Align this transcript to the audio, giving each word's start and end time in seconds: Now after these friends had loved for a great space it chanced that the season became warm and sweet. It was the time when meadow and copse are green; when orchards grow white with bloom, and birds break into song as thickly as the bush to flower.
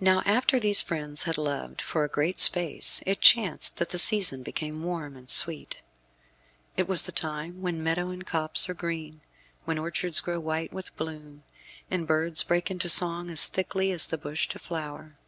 Now 0.00 0.22
after 0.24 0.58
these 0.58 0.80
friends 0.80 1.24
had 1.24 1.36
loved 1.36 1.82
for 1.82 2.04
a 2.04 2.08
great 2.08 2.40
space 2.40 3.02
it 3.04 3.20
chanced 3.20 3.76
that 3.76 3.90
the 3.90 3.98
season 3.98 4.42
became 4.42 4.82
warm 4.82 5.14
and 5.14 5.28
sweet. 5.28 5.82
It 6.78 6.88
was 6.88 7.02
the 7.04 7.12
time 7.12 7.60
when 7.60 7.82
meadow 7.82 8.08
and 8.08 8.26
copse 8.26 8.66
are 8.70 8.72
green; 8.72 9.20
when 9.66 9.76
orchards 9.78 10.20
grow 10.20 10.40
white 10.40 10.72
with 10.72 10.96
bloom, 10.96 11.42
and 11.90 12.06
birds 12.06 12.42
break 12.44 12.70
into 12.70 12.88
song 12.88 13.28
as 13.28 13.46
thickly 13.46 13.92
as 13.92 14.06
the 14.06 14.16
bush 14.16 14.48
to 14.48 14.58
flower. 14.58 15.18